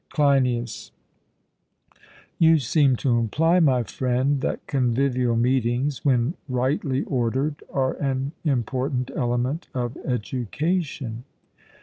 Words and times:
CLEINIAS: 0.09 0.93
You 2.39 2.57
seem 2.57 2.95
to 2.95 3.19
imply, 3.19 3.59
my 3.59 3.83
friend, 3.83 4.41
that 4.41 4.65
convivial 4.65 5.35
meetings, 5.35 6.03
when 6.03 6.33
rightly 6.49 7.03
ordered, 7.03 7.61
are 7.71 7.93
an 7.97 8.31
important 8.43 9.11
element 9.15 9.67
of 9.75 9.95
education. 9.97 11.23